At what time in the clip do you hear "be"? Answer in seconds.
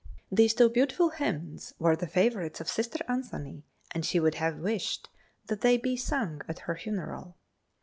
5.77-5.95